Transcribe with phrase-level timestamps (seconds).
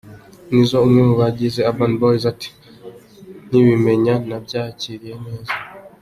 [0.49, 2.49] Nizzo umwe mu bagize Urban Boys ati
[3.47, 5.53] :”Nkibimenya nabyakiriye neza.